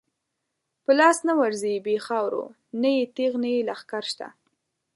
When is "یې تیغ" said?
2.95-3.33